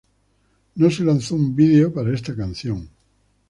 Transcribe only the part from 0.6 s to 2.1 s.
No se lanzó un video